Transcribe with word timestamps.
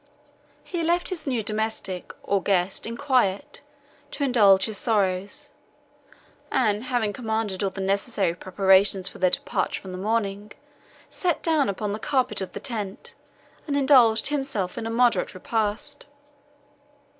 He 0.63 0.81
left 0.81 1.09
his 1.11 1.27
new 1.27 1.43
domestic, 1.43 2.11
or 2.23 2.41
guest, 2.41 2.87
in 2.87 2.97
quiet, 2.97 3.61
to 4.09 4.23
indulge 4.23 4.65
his 4.65 4.79
sorrows, 4.79 5.49
and 6.51 6.85
having 6.85 7.13
commanded 7.13 7.61
all 7.61 7.69
the 7.69 7.81
necessary 7.81 8.33
preparations 8.33 9.07
for 9.07 9.19
their 9.19 9.29
departure 9.29 9.83
on 9.87 9.91
the 9.91 9.99
morning, 9.99 10.53
sat 11.11 11.43
down 11.43 11.69
upon 11.69 11.91
the 11.91 11.99
carpet 11.99 12.41
of 12.41 12.53
the 12.53 12.59
tent, 12.59 13.13
and 13.67 13.77
indulged 13.77 14.29
himself 14.29 14.75
in 14.75 14.87
a 14.87 14.89
moderate 14.89 15.35
repast. 15.35 16.07